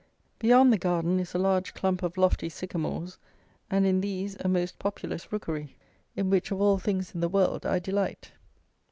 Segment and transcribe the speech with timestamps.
[0.39, 3.19] Beyond the garden is a large clump of lofty sycamores,
[3.69, 5.75] and in these a most populous rookery,
[6.15, 8.31] in which, of all things in the world, I delight.